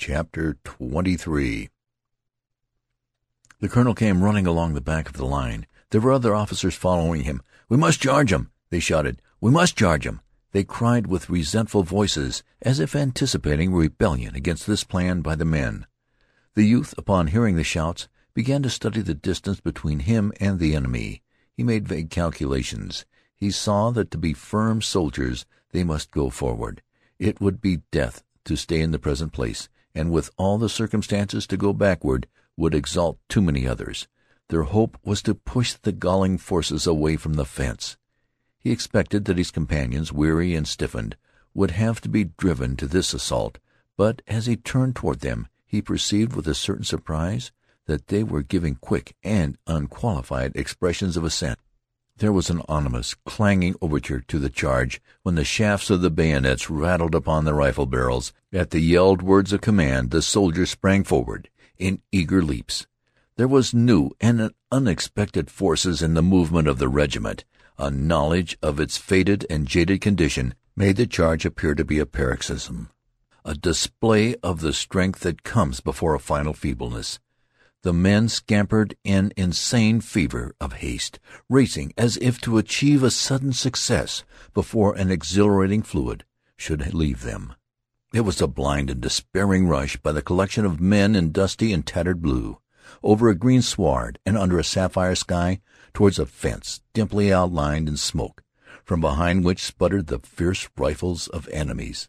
CHAPTER 0.00 0.56
XXIII 0.64 1.70
The 3.58 3.68
colonel 3.68 3.94
came 3.96 4.22
running 4.22 4.46
along 4.46 4.74
the 4.74 4.80
back 4.80 5.08
of 5.08 5.16
the 5.16 5.26
line. 5.26 5.66
There 5.90 6.00
were 6.00 6.12
other 6.12 6.36
officers 6.36 6.76
following 6.76 7.24
him. 7.24 7.42
"We 7.68 7.76
must 7.76 8.00
charge 8.00 8.32
'em!" 8.32 8.52
they 8.70 8.78
shouted. 8.78 9.20
"We 9.40 9.50
must 9.50 9.76
charge 9.76 10.06
'em!" 10.06 10.20
They 10.52 10.62
cried 10.62 11.08
with 11.08 11.28
resentful 11.28 11.82
voices, 11.82 12.44
as 12.62 12.78
if 12.78 12.94
anticipating 12.94 13.74
rebellion 13.74 14.36
against 14.36 14.68
this 14.68 14.84
plan 14.84 15.20
by 15.20 15.34
the 15.34 15.44
men. 15.44 15.84
The 16.54 16.64
youth, 16.64 16.94
upon 16.96 17.26
hearing 17.26 17.56
the 17.56 17.64
shouts, 17.64 18.08
began 18.34 18.62
to 18.62 18.70
study 18.70 19.02
the 19.02 19.14
distance 19.14 19.60
between 19.60 19.98
him 19.98 20.32
and 20.38 20.60
the 20.60 20.76
enemy. 20.76 21.22
He 21.52 21.64
made 21.64 21.88
vague 21.88 22.08
calculations. 22.08 23.04
He 23.34 23.50
saw 23.50 23.90
that 23.90 24.12
to 24.12 24.16
be 24.16 24.32
firm 24.32 24.80
soldiers 24.80 25.44
they 25.72 25.82
must 25.82 26.12
go 26.12 26.30
forward. 26.30 26.82
It 27.18 27.40
would 27.40 27.60
be 27.60 27.82
death 27.90 28.22
to 28.44 28.56
stay 28.56 28.80
in 28.80 28.92
the 28.92 29.00
present 29.00 29.32
place, 29.32 29.68
and 29.98 30.12
with 30.12 30.30
all 30.36 30.56
the 30.56 30.68
circumstances 30.68 31.46
to 31.48 31.56
go 31.56 31.72
backward 31.72 32.28
would 32.56 32.74
exalt 32.74 33.18
too 33.28 33.42
many 33.42 33.66
others. 33.66 34.06
Their 34.48 34.62
hope 34.62 34.96
was 35.04 35.20
to 35.22 35.34
push 35.34 35.74
the 35.74 35.92
galling 35.92 36.38
forces 36.38 36.86
away 36.86 37.16
from 37.16 37.34
the 37.34 37.44
fence. 37.44 37.96
He 38.58 38.70
expected 38.70 39.24
that 39.26 39.38
his 39.38 39.50
companions, 39.50 40.12
weary 40.12 40.54
and 40.54 40.66
stiffened, 40.66 41.16
would 41.52 41.72
have 41.72 42.00
to 42.02 42.08
be 42.08 42.24
driven 42.24 42.76
to 42.76 42.86
this 42.86 43.12
assault, 43.12 43.58
but 43.96 44.22
as 44.26 44.46
he 44.46 44.56
turned 44.56 44.96
toward 44.96 45.20
them 45.20 45.48
he 45.66 45.82
perceived 45.82 46.34
with 46.34 46.48
a 46.48 46.54
certain 46.54 46.84
surprise 46.84 47.52
that 47.86 48.06
they 48.06 48.22
were 48.22 48.42
giving 48.42 48.76
quick 48.76 49.16
and 49.22 49.58
unqualified 49.66 50.52
expressions 50.54 51.16
of 51.16 51.24
assent. 51.24 51.58
There 52.18 52.32
was 52.32 52.50
an 52.50 52.62
ominous, 52.68 53.14
clanging 53.14 53.76
overture 53.80 54.20
to 54.26 54.40
the 54.40 54.50
charge 54.50 55.00
when 55.22 55.36
the 55.36 55.44
shafts 55.44 55.88
of 55.88 56.00
the 56.00 56.10
bayonets 56.10 56.68
rattled 56.68 57.14
upon 57.14 57.44
the 57.44 57.54
rifle 57.54 57.86
barrels. 57.86 58.32
At 58.52 58.70
the 58.70 58.80
yelled 58.80 59.22
words 59.22 59.52
of 59.52 59.60
command 59.60 60.10
the 60.10 60.20
soldiers 60.20 60.70
sprang 60.70 61.04
forward 61.04 61.48
in 61.78 62.02
eager 62.10 62.42
leaps. 62.42 62.88
There 63.36 63.46
was 63.46 63.72
new 63.72 64.10
and 64.20 64.50
unexpected 64.72 65.48
forces 65.48 66.02
in 66.02 66.14
the 66.14 66.22
movement 66.22 66.66
of 66.66 66.80
the 66.80 66.88
regiment. 66.88 67.44
A 67.78 67.88
knowledge 67.88 68.58
of 68.60 68.80
its 68.80 68.96
faded 68.96 69.46
and 69.48 69.68
jaded 69.68 70.00
condition 70.00 70.54
made 70.74 70.96
the 70.96 71.06
charge 71.06 71.46
appear 71.46 71.76
to 71.76 71.84
be 71.84 72.00
a 72.00 72.06
paroxysm, 72.06 72.90
a 73.44 73.54
display 73.54 74.34
of 74.42 74.60
the 74.60 74.72
strength 74.72 75.20
that 75.20 75.44
comes 75.44 75.78
before 75.78 76.16
a 76.16 76.20
final 76.20 76.52
feebleness. 76.52 77.20
The 77.82 77.92
men 77.92 78.28
scampered 78.28 78.96
in 79.04 79.32
insane 79.36 80.00
fever 80.00 80.52
of 80.60 80.74
haste, 80.74 81.20
racing 81.48 81.92
as 81.96 82.16
if 82.16 82.40
to 82.40 82.58
achieve 82.58 83.04
a 83.04 83.10
sudden 83.10 83.52
success 83.52 84.24
before 84.52 84.96
an 84.96 85.12
exhilarating 85.12 85.82
fluid 85.82 86.24
should 86.56 86.92
leave 86.92 87.22
them. 87.22 87.54
It 88.12 88.22
was 88.22 88.40
a 88.40 88.48
blind 88.48 88.90
and 88.90 89.00
despairing 89.00 89.68
rush 89.68 89.96
by 89.96 90.10
the 90.10 90.22
collection 90.22 90.64
of 90.64 90.80
men 90.80 91.14
in 91.14 91.30
dusty 91.30 91.72
and 91.72 91.86
tattered 91.86 92.20
blue, 92.20 92.58
over 93.00 93.28
a 93.28 93.34
green 93.36 93.62
sward 93.62 94.18
and 94.26 94.36
under 94.36 94.58
a 94.58 94.64
sapphire 94.64 95.14
sky 95.14 95.60
towards 95.94 96.18
a 96.18 96.26
fence 96.26 96.80
dimply 96.94 97.32
outlined 97.32 97.88
in 97.88 97.96
smoke, 97.96 98.42
from 98.84 99.00
behind 99.00 99.44
which 99.44 99.62
sputtered 99.62 100.08
the 100.08 100.18
fierce 100.18 100.68
rifles 100.76 101.28
of 101.28 101.48
enemies. 101.52 102.08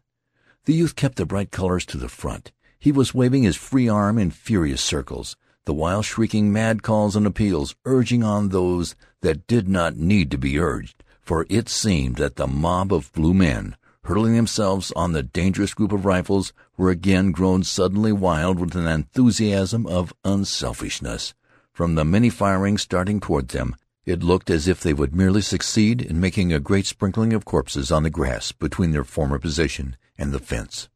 The 0.65 0.73
youth 0.73 0.95
kept 0.95 1.17
the 1.17 1.27
bright 1.27 1.51
colors 1.51 1.85
to 1.87 1.97
the 1.97 2.09
front. 2.09 2.51
He 2.79 2.91
was 2.91 3.13
waving 3.13 3.43
his 3.43 3.55
free 3.55 3.87
arm 3.87 4.17
in 4.17 4.31
furious 4.31 4.81
circles, 4.81 5.35
the 5.69 5.73
while 5.73 6.01
shrieking 6.01 6.51
mad 6.51 6.81
calls 6.81 7.15
and 7.15 7.27
appeals, 7.27 7.75
urging 7.85 8.23
on 8.23 8.49
those 8.49 8.95
that 9.21 9.45
did 9.45 9.69
not 9.69 9.95
need 9.95 10.31
to 10.31 10.37
be 10.39 10.57
urged, 10.57 11.03
for 11.21 11.45
it 11.47 11.69
seemed 11.69 12.15
that 12.15 12.37
the 12.37 12.47
mob 12.47 12.91
of 12.91 13.13
blue 13.13 13.35
men, 13.35 13.75
hurling 14.05 14.35
themselves 14.35 14.91
on 14.95 15.11
the 15.13 15.21
dangerous 15.21 15.75
group 15.75 15.91
of 15.91 16.05
rifles, 16.05 16.53
were 16.75 16.89
again 16.89 17.31
grown 17.31 17.61
suddenly 17.61 18.11
wild 18.11 18.59
with 18.59 18.75
an 18.75 18.87
enthusiasm 18.87 19.85
of 19.85 20.11
unselfishness. 20.25 21.35
From 21.71 21.93
the 21.93 22.03
many 22.03 22.31
firings 22.31 22.81
starting 22.81 23.19
toward 23.19 23.49
them, 23.49 23.75
it 24.07 24.23
looked 24.23 24.49
as 24.49 24.67
if 24.67 24.81
they 24.81 24.95
would 24.95 25.15
merely 25.15 25.43
succeed 25.43 26.01
in 26.01 26.19
making 26.19 26.51
a 26.51 26.59
great 26.59 26.87
sprinkling 26.87 27.31
of 27.31 27.45
corpses 27.45 27.91
on 27.91 28.01
the 28.01 28.09
grass 28.09 28.51
between 28.51 28.89
their 28.89 29.03
former 29.03 29.37
position 29.37 29.95
and 30.17 30.31
the 30.31 30.39
fence. 30.39 30.89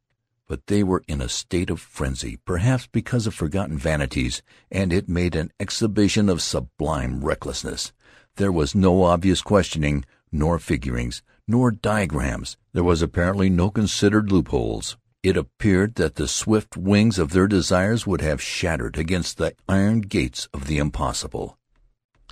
But 0.46 0.66
they 0.66 0.82
were 0.82 1.02
in 1.08 1.20
a 1.20 1.28
state 1.28 1.70
of 1.70 1.80
frenzy, 1.80 2.38
perhaps 2.44 2.86
because 2.86 3.26
of 3.26 3.34
forgotten 3.34 3.78
vanities, 3.78 4.42
and 4.70 4.92
it 4.92 5.08
made 5.08 5.34
an 5.34 5.52
exhibition 5.58 6.28
of 6.28 6.42
sublime 6.42 7.24
recklessness. 7.24 7.92
There 8.36 8.52
was 8.52 8.74
no 8.74 9.04
obvious 9.04 9.40
questioning, 9.40 10.04
nor 10.30 10.58
figurings, 10.58 11.22
nor 11.48 11.70
diagrams. 11.70 12.56
There 12.72 12.84
was 12.84 13.00
apparently 13.00 13.48
no 13.48 13.70
considered 13.70 14.30
loopholes. 14.30 14.96
It 15.22 15.38
appeared 15.38 15.94
that 15.94 16.16
the 16.16 16.28
swift 16.28 16.76
wings 16.76 17.18
of 17.18 17.30
their 17.30 17.46
desires 17.46 18.06
would 18.06 18.20
have 18.20 18.42
shattered 18.42 18.98
against 18.98 19.38
the 19.38 19.54
iron 19.66 20.02
gates 20.02 20.48
of 20.52 20.66
the 20.66 20.76
impossible. 20.76 21.56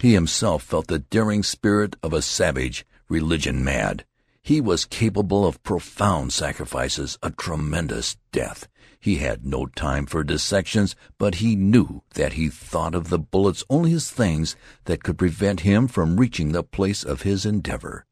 He 0.00 0.12
himself 0.12 0.62
felt 0.62 0.88
the 0.88 0.98
daring 0.98 1.42
spirit 1.42 1.96
of 2.02 2.12
a 2.12 2.20
savage, 2.20 2.84
religion 3.08 3.64
mad. 3.64 4.04
He 4.44 4.60
was 4.60 4.84
capable 4.84 5.46
of 5.46 5.62
profound 5.62 6.32
sacrifices, 6.32 7.16
a 7.22 7.30
tremendous 7.30 8.16
death. 8.32 8.66
He 8.98 9.16
had 9.16 9.46
no 9.46 9.66
time 9.66 10.04
for 10.04 10.24
dissections, 10.24 10.96
but 11.16 11.36
he 11.36 11.54
knew 11.54 12.02
that 12.14 12.32
he 12.32 12.48
thought 12.48 12.96
of 12.96 13.08
the 13.08 13.20
bullets 13.20 13.62
only 13.70 13.92
as 13.92 14.10
things 14.10 14.56
that 14.86 15.04
could 15.04 15.16
prevent 15.16 15.60
him 15.60 15.86
from 15.86 16.16
reaching 16.16 16.50
the 16.50 16.64
place 16.64 17.04
of 17.04 17.22
his 17.22 17.46
endeavor. 17.46 18.04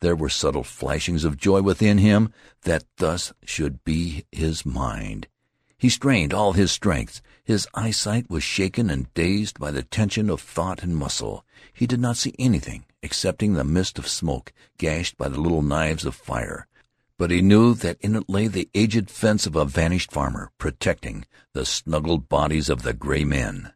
There 0.00 0.16
were 0.16 0.28
subtle 0.28 0.64
flashings 0.64 1.22
of 1.22 1.36
joy 1.36 1.62
within 1.62 1.98
him 1.98 2.32
that 2.62 2.84
thus 2.96 3.32
should 3.44 3.84
be 3.84 4.24
his 4.32 4.66
mind. 4.66 5.28
He 5.78 5.88
strained 5.88 6.34
all 6.34 6.54
his 6.54 6.72
strength. 6.72 7.22
His 7.44 7.68
eyesight 7.72 8.28
was 8.28 8.42
shaken 8.42 8.90
and 8.90 9.14
dazed 9.14 9.60
by 9.60 9.70
the 9.70 9.84
tension 9.84 10.28
of 10.28 10.40
thought 10.40 10.82
and 10.82 10.96
muscle. 10.96 11.44
He 11.72 11.86
did 11.86 12.00
not 12.00 12.16
see 12.16 12.34
anything 12.36 12.84
excepting 13.08 13.54
the 13.54 13.64
mist 13.64 13.98
of 13.98 14.06
smoke 14.06 14.52
gashed 14.76 15.16
by 15.16 15.28
the 15.28 15.40
little 15.40 15.62
knives 15.62 16.04
of 16.04 16.14
fire. 16.14 16.66
But 17.16 17.30
he 17.30 17.40
knew 17.40 17.72
that 17.76 17.96
in 18.02 18.14
it 18.14 18.28
lay 18.28 18.48
the 18.48 18.68
aged 18.74 19.10
fence 19.10 19.46
of 19.46 19.56
a 19.56 19.64
vanished 19.64 20.12
farmer, 20.12 20.50
protecting 20.58 21.24
the 21.54 21.64
snuggled 21.64 22.28
bodies 22.28 22.68
of 22.68 22.82
the 22.82 22.92
gray 22.92 23.24
men. 23.24 23.72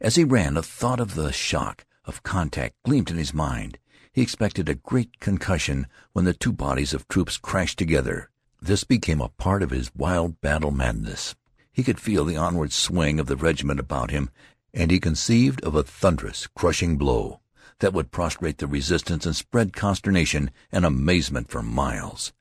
As 0.00 0.16
he 0.16 0.24
ran, 0.24 0.56
a 0.56 0.62
thought 0.62 0.98
of 0.98 1.14
the 1.14 1.32
shock 1.32 1.84
of 2.04 2.24
contact 2.24 2.74
gleamed 2.84 3.12
in 3.12 3.16
his 3.16 3.32
mind. 3.32 3.78
He 4.12 4.22
expected 4.22 4.68
a 4.68 4.74
great 4.74 5.20
concussion 5.20 5.86
when 6.12 6.24
the 6.24 6.34
two 6.34 6.52
bodies 6.52 6.92
of 6.92 7.06
troops 7.06 7.36
crashed 7.36 7.78
together. 7.78 8.28
This 8.60 8.82
became 8.82 9.20
a 9.20 9.28
part 9.28 9.62
of 9.62 9.70
his 9.70 9.94
wild 9.94 10.40
battle 10.40 10.72
madness. 10.72 11.36
He 11.70 11.84
could 11.84 12.00
feel 12.00 12.24
the 12.24 12.36
onward 12.36 12.72
swing 12.72 13.20
of 13.20 13.28
the 13.28 13.36
regiment 13.36 13.78
about 13.78 14.10
him, 14.10 14.30
and 14.72 14.90
he 14.90 14.98
conceived 14.98 15.62
of 15.62 15.76
a 15.76 15.84
thunderous, 15.84 16.48
crushing 16.56 16.98
blow 16.98 17.40
that 17.80 17.92
would 17.92 18.10
prostrate 18.10 18.58
the 18.58 18.66
resistance 18.66 19.26
and 19.26 19.34
spread 19.34 19.72
consternation 19.72 20.50
and 20.70 20.84
amazement 20.84 21.48
for 21.50 21.62
miles. 21.62 22.32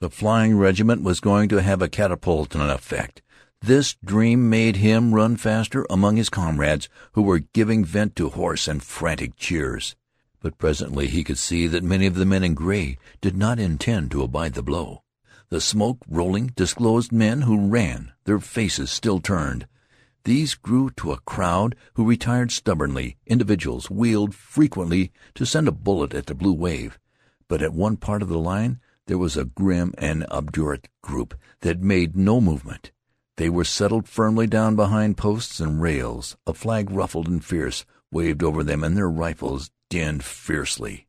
The 0.00 0.10
flying 0.10 0.58
regiment 0.58 1.02
was 1.02 1.20
going 1.20 1.48
to 1.48 1.62
have 1.62 1.80
a 1.80 1.88
catapultian 1.88 2.68
effect. 2.70 3.22
This 3.62 3.96
dream 4.04 4.50
made 4.50 4.76
him 4.76 5.14
run 5.14 5.36
faster 5.36 5.86
among 5.88 6.16
his 6.16 6.28
comrades, 6.28 6.88
who 7.12 7.22
were 7.22 7.38
giving 7.38 7.84
vent 7.84 8.14
to 8.16 8.28
hoarse 8.28 8.68
and 8.68 8.82
frantic 8.82 9.36
cheers. 9.36 9.96
But 10.40 10.58
presently 10.58 11.06
he 11.06 11.24
could 11.24 11.38
see 11.38 11.66
that 11.68 11.82
many 11.82 12.04
of 12.06 12.16
the 12.16 12.26
men 12.26 12.44
in 12.44 12.52
gray 12.52 12.98
did 13.22 13.34
not 13.34 13.58
intend 13.58 14.10
to 14.10 14.22
abide 14.22 14.52
the 14.52 14.62
blow. 14.62 15.02
The 15.48 15.62
smoke 15.62 15.98
rolling 16.06 16.48
disclosed 16.48 17.12
men 17.12 17.42
who 17.42 17.68
ran, 17.68 18.12
their 18.24 18.40
faces 18.40 18.90
still 18.90 19.20
turned. 19.20 19.66
These 20.24 20.54
grew 20.54 20.90
to 20.96 21.12
a 21.12 21.20
crowd 21.20 21.76
who 21.94 22.08
retired 22.08 22.50
stubbornly. 22.50 23.18
Individuals 23.26 23.90
wheeled 23.90 24.34
frequently 24.34 25.12
to 25.34 25.44
send 25.44 25.68
a 25.68 25.72
bullet 25.72 26.14
at 26.14 26.26
the 26.26 26.34
blue 26.34 26.54
wave. 26.54 26.98
But 27.46 27.60
at 27.60 27.74
one 27.74 27.98
part 27.98 28.22
of 28.22 28.28
the 28.28 28.38
line 28.38 28.80
there 29.06 29.18
was 29.18 29.36
a 29.36 29.44
grim 29.44 29.92
and 29.98 30.24
obdurate 30.30 30.88
group 31.02 31.34
that 31.60 31.82
made 31.82 32.16
no 32.16 32.40
movement. 32.40 32.90
They 33.36 33.50
were 33.50 33.64
settled 33.64 34.08
firmly 34.08 34.46
down 34.46 34.76
behind 34.76 35.18
posts 35.18 35.60
and 35.60 35.82
rails. 35.82 36.36
A 36.46 36.54
flag 36.54 36.90
ruffled 36.90 37.28
and 37.28 37.44
fierce 37.44 37.84
waved 38.10 38.42
over 38.42 38.62
them, 38.62 38.82
and 38.82 38.96
their 38.96 39.10
rifles 39.10 39.70
dinned 39.90 40.24
fiercely. 40.24 41.06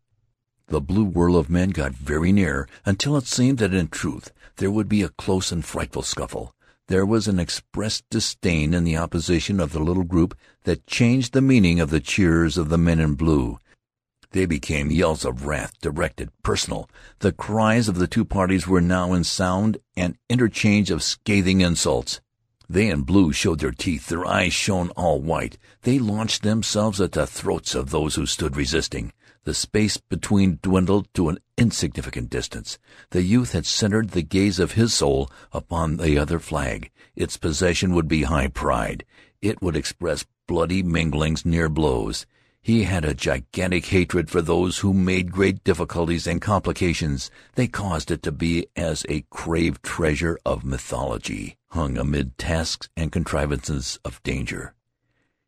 The 0.68 0.82
blue 0.82 1.06
whirl 1.06 1.38
of 1.38 1.50
men 1.50 1.70
got 1.70 1.94
very 1.94 2.32
near, 2.32 2.68
until 2.84 3.16
it 3.16 3.28
seemed 3.28 3.60
that 3.60 3.74
in 3.74 3.88
truth 3.88 4.32
there 4.58 4.72
would 4.72 4.90
be 4.90 5.04
a 5.04 5.10
close 5.10 5.52
and 5.52 5.64
frightful 5.64 6.02
scuffle. 6.02 6.55
There 6.88 7.06
was 7.06 7.28
an 7.28 7.40
expressed 7.40 8.04
disdain 8.12 8.76
in 8.76 8.84
the 8.84 8.96
opposition 8.96 9.60
of 9.60 9.72
the 9.72 9.80
little 9.80 10.04
group 10.04 10.38
that 10.66 10.86
changed 10.86 11.34
the 11.34 11.42
meaning 11.42 11.80
of 11.80 11.90
the 11.90 12.00
cheers 12.00 12.60
of 12.60 12.70
the 12.70 12.78
men 12.78 13.00
in 13.00 13.16
blue. 13.16 13.58
They 14.30 14.46
became 14.46 14.92
yells 14.92 15.26
of 15.26 15.48
wrath, 15.48 15.74
directed, 15.82 16.30
personal. 16.44 16.88
The 17.20 17.32
cries 17.32 17.88
of 17.88 17.96
the 17.96 18.06
two 18.06 18.24
parties 18.24 18.68
were 18.68 18.82
now 18.82 19.14
in 19.14 19.24
sound 19.24 19.78
an 19.98 20.20
interchange 20.30 20.92
of 20.92 21.02
scathing 21.02 21.62
insults. 21.62 22.22
They 22.70 22.90
in 22.90 23.02
blue 23.02 23.34
showed 23.34 23.62
their 23.62 23.72
teeth, 23.72 24.06
their 24.08 24.26
eyes 24.26 24.54
shone 24.54 24.90
all 24.92 25.20
white. 25.20 25.58
They 25.82 25.98
launched 25.98 26.44
themselves 26.44 27.02
at 27.02 27.14
the 27.14 27.26
throats 27.26 27.74
of 27.74 27.90
those 27.90 28.14
who 28.14 28.28
stood 28.28 28.56
resisting. 28.56 29.12
The 29.46 29.54
space 29.54 29.98
between 29.98 30.58
dwindled 30.64 31.08
to 31.14 31.30
an 31.30 31.38
insignificant 31.56 32.32
distance. 32.32 32.80
The 33.12 33.22
youth 33.22 33.52
had 33.54 33.68
centered 33.68 34.10
the 34.10 34.24
gaze 34.24 34.58
of 34.58 34.72
his 34.72 34.94
soul 34.96 35.30
upon 35.54 35.98
the 35.98 36.18
other 36.18 36.40
flag. 36.40 36.92
Its 37.16 37.38
possession 37.38 37.94
would 37.94 38.08
be 38.08 38.24
high 38.24 38.48
pride. 38.48 39.06
It 39.44 39.62
would 39.62 39.76
express 39.76 40.26
bloody 40.48 40.82
minglings 40.82 41.46
near 41.46 41.70
blows. 41.70 42.26
He 42.60 42.86
had 42.86 43.06
a 43.06 43.14
gigantic 43.14 43.86
hatred 43.86 44.32
for 44.32 44.42
those 44.42 44.80
who 44.80 44.96
made 44.96 45.32
great 45.32 45.64
difficulties 45.64 46.26
and 46.26 46.42
complications. 46.42 47.30
They 47.54 47.68
caused 47.68 48.10
it 48.10 48.24
to 48.24 48.32
be 48.32 48.66
as 48.76 49.06
a 49.08 49.26
craved 49.30 49.84
treasure 49.84 50.40
of 50.44 50.66
mythology, 50.66 51.58
hung 51.70 52.00
amid 52.00 52.40
tasks 52.40 52.90
and 52.98 53.12
contrivances 53.12 54.00
of 54.04 54.24
danger. 54.24 54.74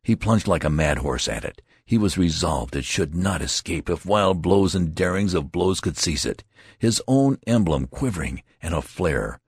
He 0.04 0.14
plunged 0.14 0.46
like 0.46 0.62
a 0.62 0.70
mad 0.70 0.98
horse 0.98 1.26
at 1.26 1.44
it. 1.44 1.60
He 1.88 1.96
was 1.96 2.18
resolved 2.18 2.76
it 2.76 2.84
should 2.84 3.14
not 3.14 3.40
escape 3.40 3.88
if 3.88 4.04
wild 4.04 4.42
blows 4.42 4.74
and 4.74 4.94
darings 4.94 5.32
of 5.32 5.50
blows 5.50 5.80
could 5.80 5.96
seize 5.96 6.26
it. 6.26 6.44
His 6.78 7.00
own 7.08 7.38
emblem, 7.46 7.86
quivering 7.86 8.42
and 8.60 8.74
aflare, 8.74 9.38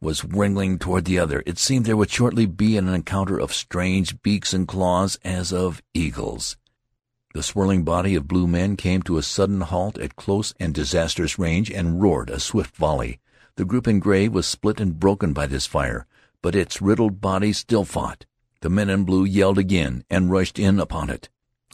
was 0.00 0.24
wriggling 0.24 0.78
toward 0.78 1.06
the 1.06 1.18
other. 1.18 1.42
It 1.44 1.58
seemed 1.58 1.86
there 1.86 1.96
would 1.96 2.08
shortly 2.08 2.46
be 2.46 2.76
an 2.76 2.86
encounter 2.86 3.36
of 3.36 3.52
strange 3.52 4.22
beaks 4.22 4.54
and 4.54 4.68
claws 4.68 5.18
as 5.24 5.52
of 5.52 5.82
eagles. 5.92 6.56
The 7.34 7.42
swirling 7.42 7.82
body 7.82 8.14
of 8.14 8.28
blue 8.28 8.46
men 8.46 8.76
came 8.76 9.02
to 9.02 9.18
a 9.18 9.22
sudden 9.24 9.62
halt 9.62 9.98
at 9.98 10.14
close 10.14 10.54
and 10.60 10.72
disastrous 10.72 11.36
range 11.36 11.68
and 11.68 12.00
roared 12.00 12.30
a 12.30 12.38
swift 12.38 12.76
volley. 12.76 13.18
The 13.56 13.64
group 13.64 13.88
in 13.88 13.98
gray 13.98 14.28
was 14.28 14.46
split 14.46 14.78
and 14.78 15.00
broken 15.00 15.32
by 15.32 15.48
this 15.48 15.66
fire, 15.66 16.06
but 16.42 16.54
its 16.54 16.80
riddled 16.80 17.20
body 17.20 17.52
still 17.52 17.84
fought. 17.84 18.24
The 18.60 18.70
men 18.70 18.88
in 18.88 19.02
blue 19.02 19.24
yelled 19.24 19.58
again 19.58 20.04
and 20.08 20.30
rushed 20.30 20.60
in 20.60 20.78
upon 20.78 21.10
it. 21.10 21.28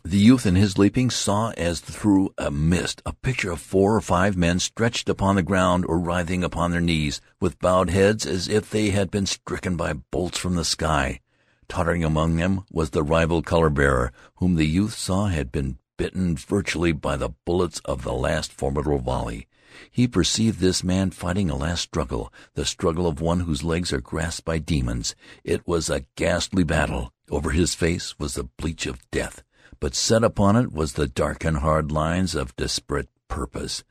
The 0.06 0.21
youth 0.21 0.45
in 0.45 0.55
his 0.55 0.77
leaping 0.77 1.09
saw 1.09 1.51
as 1.56 1.81
through 1.81 2.35
a 2.37 2.51
mist 2.51 3.01
a 3.06 3.15
picture 3.15 3.51
of 3.51 3.61
four 3.61 3.97
or 3.97 4.03
five 4.03 4.37
men 4.37 4.61
stretched 4.61 5.09
upon 5.09 5.35
the 5.35 5.43
ground 5.43 5.87
or 5.89 5.99
writhing 5.99 6.45
upon 6.45 6.71
their 6.71 6.81
knees, 6.83 7.23
with 7.41 7.59
bowed 7.59 7.89
heads 7.89 8.27
as 8.27 8.47
if 8.47 8.69
they 8.69 8.91
had 8.91 9.11
been 9.11 9.25
stricken 9.25 9.77
by 9.77 9.95
bolts 9.95 10.39
from 10.39 10.56
the 10.56 10.65
sky. 10.65 11.21
Tottering 11.69 12.05
among 12.05 12.37
them 12.37 12.65
was 12.71 12.91
the 12.91 13.03
rival 13.03 13.43
color-bearer, 13.43 14.12
whom 14.37 14.56
the 14.56 14.67
youth 14.67 14.95
saw 14.95 15.29
had 15.29 15.51
been 15.51 15.79
bitten 15.97 16.37
virtually 16.37 16.93
by 16.93 17.17
the 17.17 17.31
bullets 17.47 17.81
of 17.87 18.05
the 18.05 18.12
last 18.12 18.53
formidable 18.53 18.99
volley. 18.99 19.49
He 19.91 20.06
perceived 20.06 20.61
this 20.61 20.85
man 20.85 21.12
fighting 21.12 21.49
a 21.49 21.56
last 21.56 21.81
struggle, 21.81 22.31
the 22.53 22.67
struggle 22.67 23.06
of 23.06 23.23
one 23.23 23.41
whose 23.41 23.65
legs 23.65 23.91
are 23.91 24.03
grasped 24.03 24.45
by 24.45 24.59
demons. 24.59 25.17
It 25.43 25.67
was 25.67 25.89
a 25.89 26.05
ghastly 26.15 26.62
battle. 26.62 27.12
Over 27.31 27.51
his 27.51 27.75
face 27.75 28.19
was 28.19 28.35
the 28.35 28.45
bleach 28.45 28.85
of 28.87 29.01
death 29.11 29.43
but 29.81 29.94
set 29.94 30.25
upon 30.25 30.56
it 30.56 30.73
was 30.73 30.93
the 30.93 31.06
dark 31.06 31.44
and 31.44 31.59
hard 31.59 31.91
lines 31.91 32.35
of 32.35 32.56
desperate 32.56 33.09
purpose. 33.29 33.85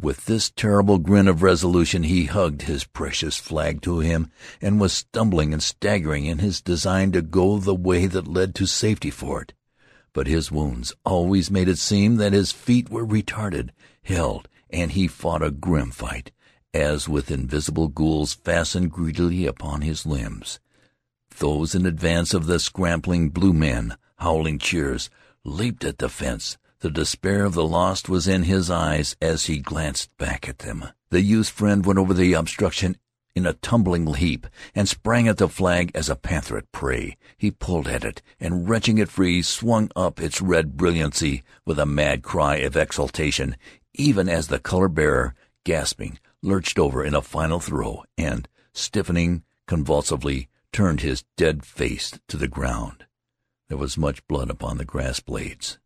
With 0.00 0.26
this 0.26 0.50
terrible 0.50 0.98
grin 0.98 1.26
of 1.26 1.42
resolution 1.42 2.04
he 2.04 2.26
hugged 2.26 2.62
his 2.62 2.84
precious 2.84 3.36
flag 3.36 3.82
to 3.82 3.98
him 3.98 4.30
and 4.60 4.80
was 4.80 4.92
stumbling 4.92 5.52
and 5.52 5.60
staggering 5.60 6.24
in 6.24 6.38
his 6.38 6.60
design 6.60 7.10
to 7.12 7.22
go 7.22 7.58
the 7.58 7.74
way 7.74 8.06
that 8.06 8.28
led 8.28 8.54
to 8.56 8.66
safety 8.66 9.10
for 9.10 9.42
it. 9.42 9.54
But 10.12 10.28
his 10.28 10.52
wounds 10.52 10.92
always 11.04 11.50
made 11.50 11.68
it 11.68 11.78
seem 11.78 12.16
that 12.16 12.32
his 12.32 12.52
feet 12.52 12.90
were 12.90 13.06
retarded, 13.06 13.70
held, 14.02 14.48
and 14.70 14.92
he 14.92 15.08
fought 15.08 15.42
a 15.42 15.50
grim 15.50 15.90
fight, 15.90 16.30
as 16.72 17.08
with 17.08 17.30
invisible 17.30 17.88
ghouls 17.88 18.34
fastened 18.34 18.92
greedily 18.92 19.46
upon 19.46 19.80
his 19.80 20.06
limbs. 20.06 20.60
Those 21.38 21.74
in 21.74 21.86
advance 21.86 22.34
of 22.34 22.46
the 22.46 22.58
scrambling 22.58 23.30
blue 23.30 23.52
men 23.52 23.96
howling 24.18 24.58
cheers, 24.58 25.10
leaped 25.44 25.84
at 25.84 25.98
the 25.98 26.08
fence. 26.08 26.58
The 26.80 26.90
despair 26.90 27.44
of 27.44 27.54
the 27.54 27.66
lost 27.66 28.08
was 28.08 28.28
in 28.28 28.44
his 28.44 28.70
eyes 28.70 29.16
as 29.20 29.46
he 29.46 29.58
glanced 29.58 30.16
back 30.16 30.48
at 30.48 30.58
them. 30.58 30.84
The 31.10 31.22
youth's 31.22 31.48
friend 31.48 31.84
went 31.84 31.98
over 31.98 32.14
the 32.14 32.34
obstruction 32.34 32.96
in 33.34 33.46
a 33.46 33.52
tumbling 33.54 34.12
heap 34.14 34.46
and 34.74 34.88
sprang 34.88 35.28
at 35.28 35.38
the 35.38 35.48
flag 35.48 35.90
as 35.94 36.08
a 36.08 36.16
panther 36.16 36.58
at 36.58 36.70
prey. 36.72 37.16
He 37.36 37.50
pulled 37.50 37.88
at 37.88 38.04
it 38.04 38.22
and, 38.38 38.68
wrenching 38.68 38.98
it 38.98 39.08
free, 39.08 39.42
swung 39.42 39.90
up 39.96 40.20
its 40.20 40.40
red 40.40 40.76
brilliancy 40.76 41.42
with 41.64 41.78
a 41.78 41.86
mad 41.86 42.22
cry 42.22 42.56
of 42.56 42.76
exultation, 42.76 43.56
even 43.94 44.28
as 44.28 44.48
the 44.48 44.58
color-bearer, 44.58 45.34
gasping, 45.64 46.18
lurched 46.42 46.78
over 46.78 47.04
in 47.04 47.14
a 47.14 47.22
final 47.22 47.60
throw 47.60 48.04
and, 48.16 48.48
stiffening 48.72 49.42
convulsively, 49.66 50.48
turned 50.72 51.00
his 51.00 51.24
dead 51.36 51.64
face 51.64 52.18
to 52.28 52.36
the 52.36 52.48
ground. 52.48 53.04
There 53.68 53.78
was 53.78 53.98
much 53.98 54.26
blood 54.26 54.50
upon 54.50 54.78
the 54.78 54.84
grass 54.84 55.20
blades. 55.20 55.78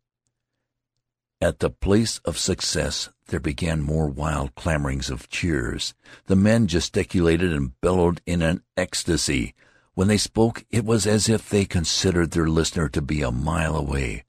At 1.41 1.59
the 1.59 1.69
place 1.69 2.19
of 2.19 2.37
success 2.37 3.09
there 3.27 3.41
began 3.41 3.81
more 3.81 4.07
wild 4.07 4.55
clamorings 4.55 5.09
of 5.09 5.27
cheers. 5.27 5.93
The 6.27 6.37
men 6.37 6.67
gesticulated 6.67 7.51
and 7.51 7.79
bellowed 7.81 8.21
in 8.25 8.41
an 8.41 8.63
ecstasy. 8.77 9.53
When 9.95 10.07
they 10.07 10.17
spoke 10.17 10.65
it 10.71 10.85
was 10.85 11.05
as 11.05 11.27
if 11.27 11.49
they 11.49 11.65
considered 11.65 12.31
their 12.31 12.47
listener 12.47 12.87
to 12.87 13.01
be 13.01 13.21
a 13.21 13.31
mile 13.31 13.75
away. 13.75 14.23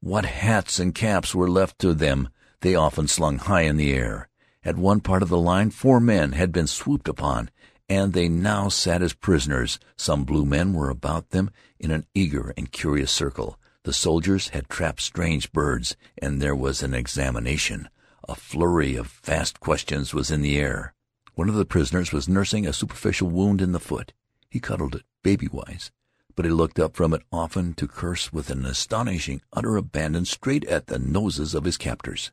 What 0.00 0.26
hats 0.26 0.78
and 0.78 0.94
caps 0.94 1.34
were 1.34 1.50
left 1.50 1.78
to 1.78 1.94
them 1.94 2.28
they 2.60 2.74
often 2.74 3.08
slung 3.08 3.38
high 3.38 3.62
in 3.62 3.78
the 3.78 3.94
air. 3.94 4.28
At 4.62 4.76
one 4.76 5.00
part 5.00 5.22
of 5.22 5.30
the 5.30 5.40
line 5.40 5.70
four 5.70 6.00
men 6.00 6.32
had 6.32 6.52
been 6.52 6.66
swooped 6.66 7.08
upon, 7.08 7.50
and 7.88 8.12
they 8.12 8.28
now 8.28 8.68
sat 8.68 9.02
as 9.02 9.12
prisoners. 9.12 9.78
Some 9.96 10.24
blue 10.24 10.44
men 10.44 10.72
were 10.72 10.90
about 10.90 11.30
them 11.30 11.50
in 11.78 11.90
an 11.90 12.06
eager 12.14 12.52
and 12.56 12.72
curious 12.72 13.10
circle. 13.10 13.58
The 13.84 13.92
soldiers 13.92 14.48
had 14.48 14.68
trapped 14.68 15.00
strange 15.00 15.52
birds, 15.52 15.96
and 16.18 16.42
there 16.42 16.56
was 16.56 16.82
an 16.82 16.94
examination. 16.94 17.88
A 18.28 18.34
flurry 18.34 18.96
of 18.96 19.06
fast 19.06 19.60
questions 19.60 20.12
was 20.12 20.30
in 20.30 20.42
the 20.42 20.58
air. 20.58 20.92
One 21.34 21.48
of 21.48 21.54
the 21.54 21.64
prisoners 21.64 22.12
was 22.12 22.28
nursing 22.28 22.66
a 22.66 22.72
superficial 22.72 23.28
wound 23.28 23.60
in 23.60 23.72
the 23.72 23.78
foot. 23.78 24.12
He 24.48 24.58
cuddled 24.58 24.96
it, 24.96 25.02
baby-wise, 25.22 25.92
but 26.34 26.44
he 26.44 26.50
looked 26.50 26.80
up 26.80 26.96
from 26.96 27.12
it 27.12 27.22
often 27.30 27.74
to 27.74 27.86
curse 27.86 28.32
with 28.32 28.50
an 28.50 28.66
astonishing 28.66 29.42
utter 29.52 29.76
abandon 29.76 30.24
straight 30.24 30.64
at 30.64 30.86
the 30.86 30.98
noses 30.98 31.54
of 31.54 31.64
his 31.64 31.76
captors. 31.76 32.32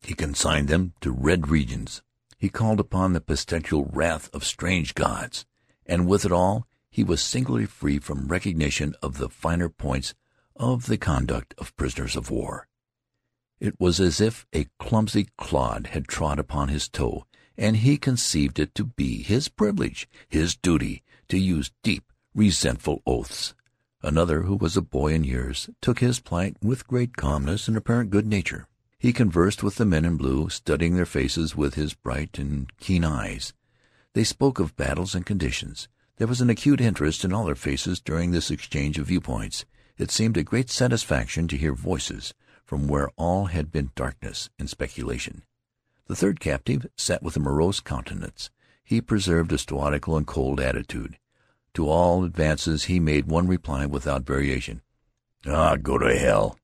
He 0.00 0.14
consigned 0.14 0.68
them 0.68 0.94
to 1.02 1.12
red 1.12 1.48
regions. 1.48 2.02
He 2.38 2.48
called 2.48 2.78
upon 2.78 3.12
the 3.12 3.20
pestilential 3.20 3.90
wrath 3.92 4.30
of 4.32 4.44
strange 4.44 4.94
gods, 4.94 5.44
and 5.84 6.06
with 6.06 6.24
it 6.24 6.30
all 6.30 6.68
he 6.88 7.02
was 7.02 7.20
singularly 7.20 7.66
free 7.66 7.98
from 7.98 8.28
recognition 8.28 8.94
of 9.02 9.18
the 9.18 9.28
finer 9.28 9.68
points 9.68 10.14
of 10.54 10.86
the 10.86 10.98
conduct 10.98 11.52
of 11.58 11.76
prisoners 11.76 12.14
of 12.14 12.30
war. 12.30 12.68
It 13.58 13.80
was 13.80 13.98
as 13.98 14.20
if 14.20 14.46
a 14.52 14.68
clumsy 14.78 15.28
clod 15.36 15.88
had 15.88 16.06
trod 16.06 16.38
upon 16.38 16.68
his 16.68 16.88
toe, 16.88 17.26
and 17.56 17.78
he 17.78 17.96
conceived 17.96 18.60
it 18.60 18.72
to 18.76 18.84
be 18.84 19.22
his 19.22 19.48
privilege, 19.48 20.08
his 20.28 20.54
duty, 20.54 21.02
to 21.28 21.38
use 21.38 21.72
deep, 21.82 22.12
resentful 22.36 23.02
oaths. 23.04 23.54
Another, 24.00 24.42
who 24.42 24.54
was 24.54 24.76
a 24.76 24.82
boy 24.82 25.12
in 25.12 25.24
years, 25.24 25.68
took 25.82 25.98
his 25.98 26.20
plight 26.20 26.56
with 26.62 26.86
great 26.86 27.16
calmness 27.16 27.66
and 27.66 27.76
apparent 27.76 28.10
good 28.10 28.28
nature. 28.28 28.67
He 29.00 29.12
conversed 29.12 29.62
with 29.62 29.76
the 29.76 29.84
men 29.84 30.04
in 30.04 30.16
blue, 30.16 30.48
studying 30.48 30.96
their 30.96 31.06
faces 31.06 31.54
with 31.54 31.74
his 31.74 31.94
bright 31.94 32.36
and 32.36 32.68
keen 32.78 33.04
eyes. 33.04 33.54
They 34.12 34.24
spoke 34.24 34.58
of 34.58 34.76
battles 34.76 35.14
and 35.14 35.24
conditions. 35.24 35.88
There 36.16 36.26
was 36.26 36.40
an 36.40 36.50
acute 36.50 36.80
interest 36.80 37.24
in 37.24 37.32
all 37.32 37.44
their 37.44 37.54
faces 37.54 38.00
during 38.00 38.32
this 38.32 38.50
exchange 38.50 38.98
of 38.98 39.06
viewpoints. 39.06 39.64
It 39.98 40.10
seemed 40.10 40.36
a 40.36 40.42
great 40.42 40.68
satisfaction 40.68 41.46
to 41.46 41.56
hear 41.56 41.74
voices 41.74 42.34
from 42.64 42.88
where 42.88 43.10
all 43.16 43.46
had 43.46 43.70
been 43.70 43.92
darkness 43.94 44.50
and 44.58 44.68
speculation. 44.68 45.44
The 46.06 46.16
third 46.16 46.40
captive 46.40 46.86
sat 46.96 47.22
with 47.22 47.36
a 47.36 47.40
morose 47.40 47.78
countenance. 47.78 48.50
He 48.82 49.00
preserved 49.00 49.52
a 49.52 49.58
stoical 49.58 50.16
and 50.16 50.26
cold 50.26 50.58
attitude. 50.58 51.18
To 51.74 51.88
all 51.88 52.24
advances 52.24 52.84
he 52.84 52.98
made 52.98 53.26
one 53.26 53.46
reply 53.46 53.86
without 53.86 54.26
variation. 54.26 54.82
"Ah, 55.46 55.76
go 55.76 55.98
to 55.98 56.18
hell!" 56.18 56.58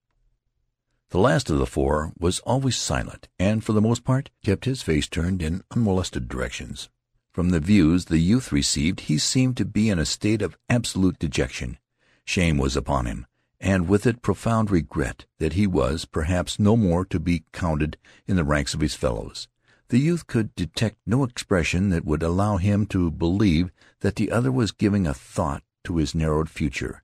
The 1.11 1.19
last 1.19 1.51
of 1.51 1.59
the 1.59 1.67
four 1.67 2.13
was 2.19 2.41
always 2.41 2.77
silent, 2.77 3.29
and 3.39 3.63
for 3.63 3.73
the 3.73 3.81
most 3.81 4.05
part 4.05 4.31
kept 4.45 4.65
his 4.65 4.83
face 4.83 5.07
turned 5.07 5.43
in 5.43 5.63
unmolested 5.71 6.29
directions. 6.29 6.89
From 7.33 7.51
the 7.51 7.61
views 7.61 8.07
the 8.07 8.19
youth 8.19 8.53
received 8.53 9.01
he 9.01 9.19
seemed 9.19 9.57
to 9.57 9.65
be 9.65 9.89
in 9.91 9.99
a 9.99 10.07
state 10.07 10.43
of 10.43 10.57
absolute 10.69 11.19
dejection. 11.19 11.79
Shame 12.25 12.59
was 12.59 12.77
upon 12.77 13.07
him, 13.07 13.27
and 13.61 13.89
with 13.89 14.07
it 14.07 14.23
profound 14.23 14.71
regret 14.71 15.27
that 15.39 15.55
he 15.55 15.67
was, 15.67 16.05
perhaps, 16.05 16.59
no 16.59 16.77
more 16.77 17.05
to 17.07 17.19
be 17.19 17.45
counted 17.53 17.97
in 18.27 18.37
the 18.37 18.45
ranks 18.45 18.75
of 18.75 18.81
his 18.81 18.95
fellows. 18.95 19.49
The 19.89 19.99
youth 19.99 20.27
could 20.27 20.55
detect 20.55 20.99
no 21.07 21.25
expression 21.25 21.91
that 21.91 22.05
would 22.05 22.23
allow 22.23 22.57
him 22.57 22.87
to 22.87 23.11
believe 23.11 23.71
that 24.01 24.17
the 24.17 24.31
other 24.31 24.51
was 24.51 24.73
giving 24.73 25.07
a 25.07 25.15
thought 25.15 25.63
to 25.85 25.97
his 25.97 26.15
narrowed 26.15 26.49
future. 26.49 27.03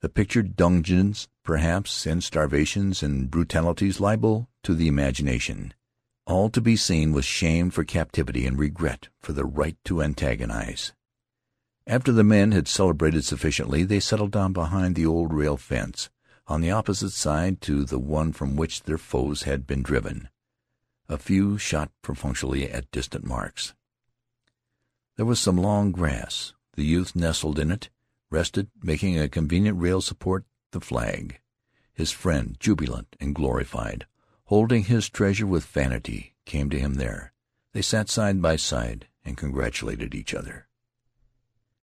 The 0.00 0.08
pictured 0.08 0.56
dungeons, 0.56 1.28
perhaps, 1.44 2.06
and 2.06 2.24
starvations 2.24 3.02
and 3.02 3.30
brutalities 3.30 4.00
liable 4.00 4.48
to 4.62 4.74
the 4.74 4.88
imagination. 4.88 5.72
All 6.26 6.48
to 6.50 6.60
be 6.60 6.74
seen 6.74 7.12
was 7.12 7.24
shame 7.24 7.70
for 7.70 7.84
captivity 7.84 8.46
and 8.46 8.58
regret 8.58 9.08
for 9.20 9.32
the 9.32 9.44
right 9.44 9.76
to 9.84 10.02
antagonize. 10.02 10.92
After 11.86 12.12
the 12.12 12.24
men 12.24 12.52
had 12.52 12.66
celebrated 12.66 13.24
sufficiently, 13.24 13.84
they 13.84 14.00
settled 14.00 14.32
down 14.32 14.54
behind 14.54 14.94
the 14.94 15.04
old 15.04 15.34
rail 15.34 15.58
fence. 15.58 16.08
on 16.46 16.60
the 16.60 16.70
opposite 16.70 17.10
side 17.10 17.60
to 17.62 17.84
the 17.84 17.98
one 17.98 18.32
from 18.32 18.54
which 18.56 18.82
their 18.82 18.98
foes 18.98 19.44
had 19.44 19.66
been 19.66 19.82
driven. 19.82 20.28
A 21.08 21.16
few 21.16 21.56
shot 21.56 21.90
perfunctorily 22.02 22.70
at 22.70 22.90
distant 22.90 23.24
marks. 23.24 23.74
There 25.16 25.26
was 25.26 25.40
some 25.40 25.56
long 25.56 25.92
grass. 25.92 26.52
The 26.74 26.84
youth 26.84 27.14
nestled 27.14 27.58
in 27.58 27.70
it, 27.70 27.88
rested, 28.30 28.68
making 28.82 29.18
a 29.18 29.28
convenient 29.28 29.80
rail 29.80 30.00
support 30.00 30.44
the 30.74 30.80
flag. 30.80 31.40
His 31.94 32.10
friend, 32.10 32.56
jubilant 32.60 33.16
and 33.18 33.34
glorified, 33.34 34.06
holding 34.44 34.84
his 34.84 35.08
treasure 35.08 35.46
with 35.46 35.64
vanity, 35.64 36.34
came 36.44 36.68
to 36.68 36.78
him 36.78 36.94
there. 36.94 37.32
They 37.72 37.80
sat 37.80 38.10
side 38.10 38.42
by 38.42 38.56
side 38.56 39.06
and 39.24 39.38
congratulated 39.38 40.14
each 40.14 40.34
other. 40.34 40.68